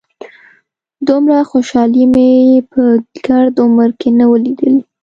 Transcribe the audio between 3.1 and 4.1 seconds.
ګرد عمر کښې